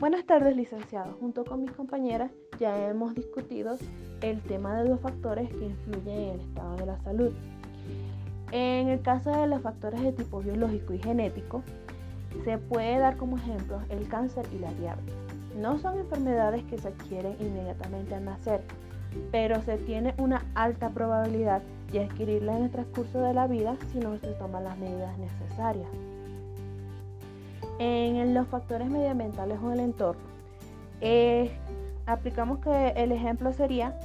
Buenas 0.00 0.24
tardes, 0.24 0.56
licenciado. 0.56 1.12
Junto 1.20 1.44
con 1.44 1.60
mis 1.60 1.72
compañeras 1.72 2.30
ya 2.58 2.88
hemos 2.88 3.14
discutido 3.14 3.76
el 4.22 4.40
tema 4.40 4.80
de 4.80 4.88
los 4.88 4.98
factores 4.98 5.50
que 5.50 5.66
influyen 5.66 6.18
en 6.18 6.28
el 6.30 6.40
estado 6.40 6.76
de 6.76 6.86
la 6.86 6.98
salud. 7.00 7.32
En 8.50 8.88
el 8.88 9.02
caso 9.02 9.30
de 9.30 9.46
los 9.46 9.60
factores 9.60 10.00
de 10.00 10.12
tipo 10.12 10.40
biológico 10.40 10.94
y 10.94 11.02
genético, 11.02 11.62
se 12.44 12.56
puede 12.56 12.98
dar 12.98 13.18
como 13.18 13.36
ejemplo 13.36 13.82
el 13.90 14.08
cáncer 14.08 14.46
y 14.54 14.58
la 14.60 14.72
diabetes. 14.72 15.14
No 15.58 15.78
son 15.78 15.98
enfermedades 15.98 16.64
que 16.64 16.78
se 16.78 16.88
adquieren 16.88 17.36
inmediatamente 17.38 18.14
al 18.14 18.24
nacer, 18.24 18.62
pero 19.30 19.60
se 19.60 19.76
tiene 19.76 20.14
una 20.16 20.46
alta 20.54 20.88
probabilidad 20.88 21.60
de 21.92 22.04
adquirirlas 22.06 22.56
en 22.56 22.64
el 22.64 22.70
transcurso 22.70 23.20
de 23.20 23.34
la 23.34 23.46
vida 23.46 23.76
si 23.92 23.98
no 23.98 24.16
se 24.16 24.28
toman 24.28 24.64
las 24.64 24.78
medidas 24.78 25.18
necesarias. 25.18 25.90
En 27.80 28.34
los 28.34 28.46
factores 28.46 28.90
medioambientales 28.90 29.58
o 29.62 29.72
el 29.72 29.80
entorno, 29.80 30.20
eh, 31.00 31.50
aplicamos 32.04 32.58
que 32.58 32.88
el 32.88 33.10
ejemplo 33.10 33.54
sería 33.54 33.98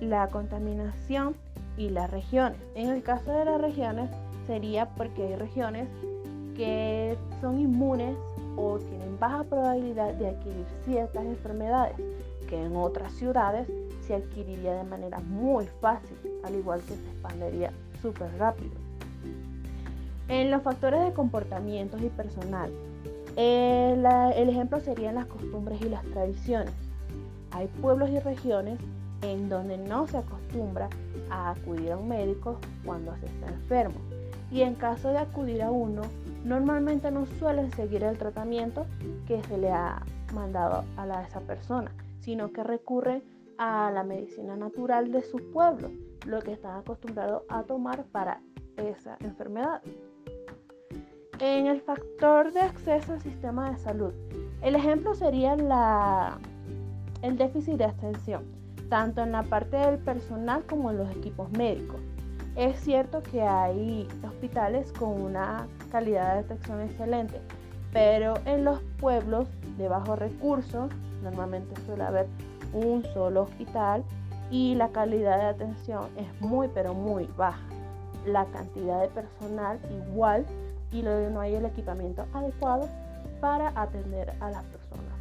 la 0.00 0.26
contaminación 0.26 1.36
y 1.76 1.90
las 1.90 2.10
regiones. 2.10 2.58
En 2.74 2.90
el 2.90 3.04
caso 3.04 3.30
de 3.30 3.44
las 3.44 3.60
regiones 3.60 4.10
sería 4.48 4.88
porque 4.96 5.22
hay 5.22 5.36
regiones 5.36 5.88
que 6.56 7.16
son 7.40 7.60
inmunes 7.60 8.16
o 8.56 8.80
tienen 8.80 9.16
baja 9.20 9.44
probabilidad 9.44 10.14
de 10.14 10.30
adquirir 10.30 10.66
ciertas 10.84 11.24
enfermedades 11.24 11.94
que 12.48 12.60
en 12.60 12.74
otras 12.74 13.12
ciudades 13.12 13.68
se 14.04 14.16
adquiriría 14.16 14.74
de 14.74 14.82
manera 14.82 15.20
muy 15.20 15.66
fácil, 15.80 16.16
al 16.42 16.56
igual 16.56 16.80
que 16.80 16.96
se 16.96 17.08
expandería 17.08 17.72
súper 18.02 18.36
rápido. 18.36 18.74
En 20.28 20.50
los 20.50 20.62
factores 20.62 21.04
de 21.04 21.12
comportamientos 21.12 22.02
y 22.02 22.08
personal, 22.08 22.72
el, 23.36 24.04
el 24.04 24.48
ejemplo 24.48 24.80
serían 24.80 25.14
las 25.14 25.26
costumbres 25.26 25.80
y 25.80 25.88
las 25.88 26.04
tradiciones. 26.06 26.72
Hay 27.50 27.68
pueblos 27.80 28.10
y 28.10 28.18
regiones 28.18 28.78
en 29.22 29.48
donde 29.48 29.78
no 29.78 30.06
se 30.06 30.18
acostumbra 30.18 30.88
a 31.30 31.50
acudir 31.50 31.92
a 31.92 31.96
un 31.96 32.08
médico 32.08 32.58
cuando 32.84 33.16
se 33.16 33.26
está 33.26 33.48
enfermo. 33.48 34.00
Y 34.50 34.62
en 34.62 34.74
caso 34.74 35.08
de 35.10 35.18
acudir 35.18 35.62
a 35.62 35.70
uno, 35.70 36.02
normalmente 36.44 37.10
no 37.10 37.26
suelen 37.38 37.72
seguir 37.72 38.04
el 38.04 38.18
tratamiento 38.18 38.86
que 39.26 39.42
se 39.44 39.56
le 39.56 39.70
ha 39.70 40.02
mandado 40.34 40.84
a, 40.96 41.06
la, 41.06 41.22
esa 41.22 41.40
persona, 41.40 41.90
sino 42.20 42.52
que 42.52 42.62
recurren 42.62 43.22
a 43.58 43.90
la 43.90 44.02
medicina 44.02 44.56
natural 44.56 45.12
de 45.12 45.22
su 45.22 45.38
pueblo, 45.52 45.90
lo 46.26 46.40
que 46.40 46.52
están 46.52 46.78
acostumbrados 46.78 47.42
a 47.48 47.62
tomar 47.62 48.04
para 48.04 48.40
esa 48.76 49.16
enfermedad. 49.20 49.82
En 51.44 51.66
el 51.66 51.80
factor 51.80 52.52
de 52.52 52.60
acceso 52.60 53.14
al 53.14 53.20
sistema 53.20 53.72
de 53.72 53.76
salud, 53.78 54.12
el 54.62 54.76
ejemplo 54.76 55.12
sería 55.16 55.54
el 57.20 57.36
déficit 57.36 57.78
de 57.78 57.84
atención, 57.86 58.44
tanto 58.88 59.22
en 59.22 59.32
la 59.32 59.42
parte 59.42 59.76
del 59.76 59.98
personal 59.98 60.64
como 60.66 60.92
en 60.92 60.98
los 60.98 61.10
equipos 61.10 61.50
médicos. 61.58 62.00
Es 62.54 62.78
cierto 62.78 63.24
que 63.24 63.42
hay 63.42 64.06
hospitales 64.24 64.92
con 64.92 65.20
una 65.20 65.66
calidad 65.90 66.36
de 66.36 66.42
detección 66.44 66.80
excelente, 66.80 67.40
pero 67.92 68.34
en 68.44 68.62
los 68.62 68.80
pueblos 69.00 69.48
de 69.78 69.88
bajo 69.88 70.14
recursos 70.14 70.92
normalmente 71.24 71.74
suele 71.86 72.04
haber 72.04 72.28
un 72.72 73.02
solo 73.14 73.42
hospital 73.42 74.04
y 74.48 74.76
la 74.76 74.90
calidad 74.90 75.38
de 75.38 75.46
atención 75.46 76.06
es 76.16 76.40
muy 76.40 76.68
pero 76.68 76.94
muy 76.94 77.26
baja. 77.36 77.66
La 78.26 78.44
cantidad 78.44 79.00
de 79.00 79.08
personal 79.08 79.80
igual 79.90 80.46
y 80.92 81.02
no 81.02 81.40
hay 81.40 81.54
el 81.54 81.64
equipamiento 81.64 82.26
adecuado 82.32 82.88
para 83.40 83.68
atender 83.80 84.32
a 84.40 84.50
las 84.50 84.62
personas. 84.64 85.11